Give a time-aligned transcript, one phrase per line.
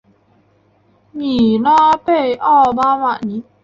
[1.11, 3.43] 米拉贝奥巴罗涅。